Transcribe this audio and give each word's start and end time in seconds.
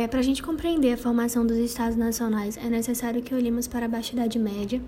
É, 0.00 0.08
para 0.08 0.20
a 0.20 0.22
gente 0.22 0.42
compreender 0.42 0.94
a 0.94 0.96
formação 0.96 1.46
dos 1.46 1.58
Estados 1.58 1.94
nacionais, 1.94 2.56
é 2.56 2.70
necessário 2.70 3.20
que 3.20 3.34
olhemos 3.34 3.68
para 3.68 3.84
a 3.84 3.88
Baixa 3.88 4.14
Idade 4.14 4.38
Média, 4.38 4.80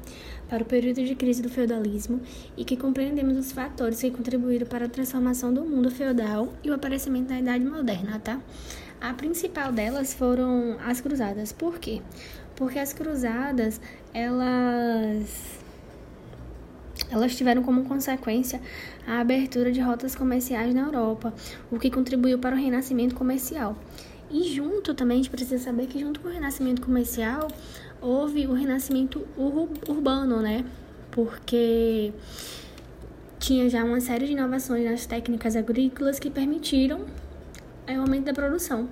para 0.49 0.63
o 0.63 0.65
período 0.65 1.05
de 1.05 1.15
crise 1.15 1.43
do 1.43 1.51
feudalismo 1.51 2.19
e 2.57 2.65
que 2.65 2.79
compreendemos 2.79 3.37
os 3.37 3.53
fatores 3.53 4.01
que 4.01 4.11
contribuíram 4.11 4.67
para 4.67 4.87
a 4.87 4.89
transformação 4.89 5.53
do 5.53 5.67
mundo 5.67 5.91
feudal 5.91 6.55
e 6.65 6.71
o 6.71 6.75
aparecimento 6.75 7.29
da 7.29 7.39
Idade 7.39 7.63
Moderna, 7.63 8.19
tá? 8.21 8.41
A 9.03 9.13
principal 9.13 9.71
delas 9.71 10.15
foram 10.15 10.79
as 10.83 11.03
cruzadas. 11.03 11.53
Por 11.53 11.79
quê? 11.79 12.01
Porque 12.57 12.79
as 12.79 12.95
cruzadas, 12.95 13.83
elas 14.15 15.61
elas 17.11 17.37
tiveram 17.37 17.63
como 17.63 17.85
consequência 17.85 18.63
a 19.07 19.21
abertura 19.21 19.71
de 19.71 19.81
rotas 19.83 20.15
comerciais 20.15 20.75
na 20.75 20.83
Europa, 20.83 21.35
o 21.71 21.79
que 21.79 21.91
contribuiu 21.91 22.39
para 22.39 22.57
o 22.57 22.59
renascimento 22.59 23.15
comercial. 23.15 23.77
E 24.33 24.45
junto 24.55 24.95
também, 24.95 25.17
a 25.17 25.23
gente 25.23 25.31
precisa 25.31 25.63
saber 25.63 25.87
que 25.87 26.01
junto 26.01 26.21
com 26.21 26.29
o 26.29 26.31
renascimento 26.33 26.81
comercial, 26.81 27.49
houve 28.01 28.47
o 28.47 28.55
renascimento 28.55 29.27
ur 29.37 29.69
urbano, 29.87 30.41
né? 30.41 30.65
Porque 31.11 32.13
tinha 33.39 33.69
já 33.69 33.85
uma 33.85 34.01
série 34.01 34.27
de 34.27 34.33
inovações 34.33 34.91
nas 34.91 35.05
técnicas 35.05 35.55
agrícolas 35.55 36.19
que 36.19 36.31
permitiram 36.31 37.05
é 37.87 37.99
o 37.99 38.03
aumento 38.03 38.25
da 38.25 38.33
produção. 38.33 38.89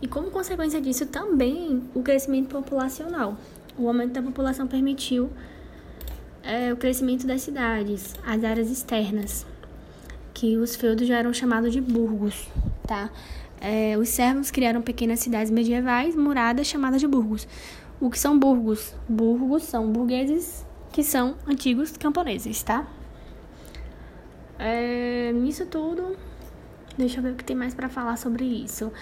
E 0.00 0.08
como 0.08 0.30
consequência 0.30 0.80
disso 0.80 1.06
também 1.06 1.82
o 1.94 2.02
crescimento 2.02 2.48
populacional. 2.48 3.36
O 3.76 3.86
aumento 3.86 4.12
da 4.12 4.22
população 4.22 4.66
permitiu 4.66 5.30
é, 6.42 6.72
o 6.72 6.76
crescimento 6.76 7.26
das 7.26 7.42
cidades, 7.42 8.14
as 8.24 8.42
áreas 8.42 8.70
externas, 8.70 9.46
que 10.32 10.56
os 10.56 10.74
feudos 10.74 11.06
já 11.06 11.18
eram 11.18 11.32
chamados 11.34 11.72
de 11.72 11.80
burgos, 11.80 12.48
tá? 12.86 13.10
É, 13.60 13.96
os 13.98 14.08
servos 14.08 14.50
criaram 14.50 14.80
pequenas 14.80 15.20
cidades 15.20 15.50
medievais, 15.50 16.16
muradas 16.16 16.66
chamadas 16.66 17.00
de 17.00 17.06
burgos. 17.06 17.46
O 18.00 18.08
que 18.10 18.18
são 18.18 18.38
burgos? 18.38 18.94
Burgos 19.08 19.64
são 19.64 19.92
burgueses 19.92 20.64
que 20.90 21.04
são 21.04 21.36
antigos 21.46 21.96
camponeses, 21.96 22.62
tá? 22.62 22.86
É, 24.58 25.32
nisso 25.32 25.66
tudo, 25.66 26.16
Deixa 27.00 27.18
eu 27.18 27.22
ver 27.22 27.32
o 27.32 27.34
que 27.34 27.44
tem 27.44 27.56
mais 27.56 27.72
para 27.72 27.88
falar 27.88 28.16
sobre 28.16 28.44
isso. 28.44 28.92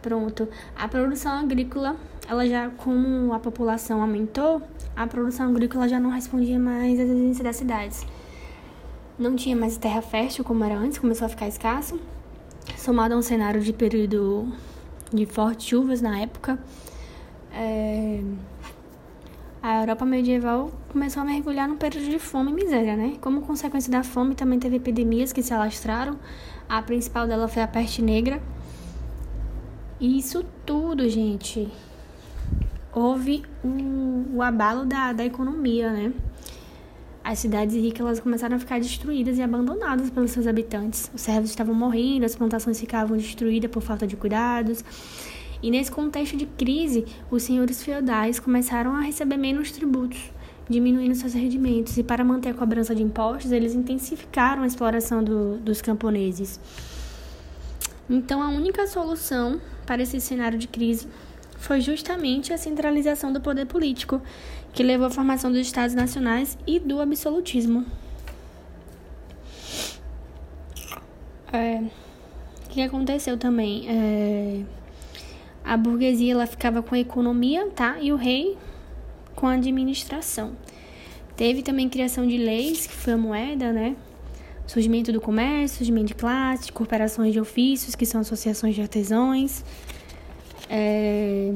Pronto. 0.00 0.48
A 0.76 0.88
produção 0.88 1.32
agrícola, 1.32 1.96
ela 2.26 2.46
já, 2.46 2.70
como 2.70 3.32
a 3.34 3.38
população 3.38 4.00
aumentou, 4.00 4.62
a 4.96 5.06
produção 5.06 5.50
agrícola 5.50 5.86
já 5.86 6.00
não 6.00 6.10
respondia 6.10 6.58
mais 6.58 6.98
às 6.98 7.06
exigências 7.06 7.44
das 7.44 7.56
cidades. 7.56 8.06
Não 9.18 9.36
tinha 9.36 9.54
mais 9.54 9.76
terra 9.76 10.00
fértil 10.00 10.42
como 10.42 10.64
era 10.64 10.74
antes, 10.74 10.98
começou 10.98 11.26
a 11.26 11.28
ficar 11.28 11.46
escasso. 11.48 12.00
Somado 12.76 13.14
a 13.14 13.16
um 13.16 13.22
cenário 13.22 13.60
de 13.60 13.72
período 13.72 14.52
de 15.12 15.26
fortes 15.26 15.66
chuvas 15.66 16.00
na 16.00 16.18
época, 16.18 16.58
é... 17.52 18.20
a 19.62 19.80
Europa 19.80 20.04
medieval 20.04 20.72
começou 20.88 21.22
a 21.22 21.24
mergulhar 21.24 21.68
num 21.68 21.76
período 21.76 22.10
de 22.10 22.18
fome 22.18 22.50
e 22.50 22.54
miséria, 22.54 22.96
né? 22.96 23.16
Como 23.20 23.42
consequência 23.42 23.90
da 23.90 24.02
fome, 24.02 24.34
também 24.34 24.58
teve 24.58 24.76
epidemias 24.76 25.32
que 25.32 25.42
se 25.42 25.54
alastraram, 25.54 26.18
a 26.68 26.82
principal 26.82 27.26
dela 27.26 27.46
foi 27.48 27.62
a 27.62 27.68
peste 27.68 28.02
negra. 28.02 28.42
E 30.00 30.18
isso 30.18 30.44
tudo, 30.66 31.08
gente, 31.08 31.70
houve 32.92 33.44
um, 33.64 34.36
o 34.36 34.42
abalo 34.42 34.84
da, 34.84 35.12
da 35.12 35.24
economia, 35.24 35.92
né? 35.92 36.12
As 37.24 37.38
cidades 37.38 37.74
ricas 37.74 38.00
elas 38.00 38.20
começaram 38.20 38.56
a 38.56 38.58
ficar 38.58 38.78
destruídas 38.78 39.38
e 39.38 39.42
abandonadas 39.42 40.10
pelos 40.10 40.30
seus 40.30 40.46
habitantes. 40.46 41.10
Os 41.14 41.22
servos 41.22 41.48
estavam 41.48 41.74
morrendo, 41.74 42.26
as 42.26 42.36
plantações 42.36 42.78
ficavam 42.78 43.16
destruídas 43.16 43.70
por 43.70 43.82
falta 43.82 44.06
de 44.06 44.14
cuidados. 44.14 44.84
E 45.62 45.70
nesse 45.70 45.90
contexto 45.90 46.36
de 46.36 46.44
crise, 46.44 47.06
os 47.30 47.42
senhores 47.42 47.82
feudais 47.82 48.38
começaram 48.38 48.94
a 48.94 49.00
receber 49.00 49.38
menos 49.38 49.72
tributos 49.72 50.30
diminuindo 50.68 51.14
seus 51.14 51.34
rendimentos. 51.34 51.96
E 51.96 52.02
para 52.02 52.24
manter 52.24 52.50
a 52.50 52.54
cobrança 52.54 52.94
de 52.94 53.02
impostos, 53.02 53.52
eles 53.52 53.74
intensificaram 53.74 54.62
a 54.62 54.66
exploração 54.66 55.22
do, 55.22 55.56
dos 55.58 55.80
camponeses. 55.80 56.60
Então, 58.08 58.42
a 58.42 58.48
única 58.48 58.86
solução 58.86 59.60
para 59.86 60.02
esse 60.02 60.20
cenário 60.20 60.58
de 60.58 60.68
crise 60.68 61.08
foi 61.64 61.80
justamente 61.80 62.52
a 62.52 62.58
centralização 62.58 63.32
do 63.32 63.40
poder 63.40 63.64
político, 63.64 64.20
que 64.72 64.82
levou 64.82 65.06
à 65.06 65.10
formação 65.10 65.50
dos 65.50 65.60
estados 65.60 65.94
nacionais 65.94 66.58
e 66.66 66.78
do 66.78 67.00
absolutismo. 67.00 67.86
É, 71.50 71.82
o 72.66 72.68
que 72.68 72.82
aconteceu 72.82 73.38
também? 73.38 73.86
É, 73.88 74.62
a 75.64 75.74
burguesia 75.76 76.32
ela 76.32 76.46
ficava 76.46 76.82
com 76.82 76.94
a 76.94 76.98
economia, 76.98 77.66
tá? 77.70 77.96
E 77.98 78.12
o 78.12 78.16
rei 78.16 78.58
com 79.34 79.46
a 79.46 79.54
administração. 79.54 80.52
Teve 81.34 81.62
também 81.62 81.88
criação 81.88 82.26
de 82.26 82.36
leis, 82.36 82.86
que 82.86 82.92
foi 82.92 83.14
a 83.14 83.16
moeda, 83.16 83.72
né? 83.72 83.96
Surgimento 84.66 85.10
do 85.12 85.20
comércio, 85.20 85.78
surgimento 85.78 86.08
de 86.08 86.14
classes, 86.14 86.68
corporações 86.68 87.32
de 87.32 87.40
ofícios, 87.40 87.94
que 87.94 88.04
são 88.04 88.20
associações 88.20 88.74
de 88.74 88.82
artesãos. 88.82 89.64
É... 90.76 91.54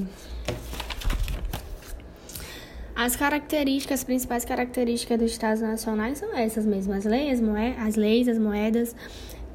As 2.94 3.16
características, 3.16 4.00
as 4.00 4.04
principais 4.04 4.44
características 4.44 5.18
dos 5.18 5.32
Estados 5.32 5.60
nacionais 5.60 6.18
são 6.18 6.36
essas 6.36 6.64
mesmas 6.64 7.04
leis, 7.04 7.40
as 7.84 7.96
leis, 7.96 8.28
as 8.28 8.38
moedas, 8.38 8.94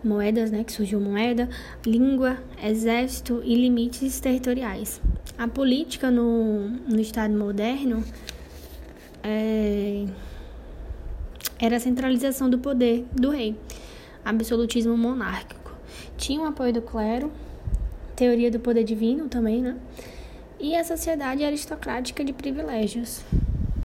moedas, 0.04 0.52
né, 0.52 0.66
que 0.66 0.72
surgiu 0.74 1.00
moeda, 1.00 1.50
língua, 1.86 2.38
exército 2.62 3.42
e 3.46 3.56
limites 3.56 4.20
territoriais. 4.20 5.02
A 5.38 5.48
política 5.48 6.12
no, 6.12 6.68
no 6.70 7.00
Estado 7.00 7.34
moderno 7.34 8.04
é, 9.24 10.06
era 11.58 11.78
a 11.78 11.80
centralização 11.80 12.50
do 12.50 12.60
poder 12.60 13.06
do 13.14 13.30
rei, 13.30 13.56
absolutismo 14.26 14.98
monárquico. 14.98 15.72
Tinha 16.18 16.42
o 16.42 16.46
apoio 16.46 16.74
do 16.74 16.82
clero, 16.82 17.32
teoria 18.16 18.52
do 18.52 18.60
poder 18.60 18.84
divino 18.84 19.28
também, 19.28 19.62
né? 19.62 19.76
E 20.60 20.76
a 20.76 20.84
sociedade 20.84 21.44
aristocrática 21.44 22.24
de 22.24 22.34
privilégios. 22.34 23.22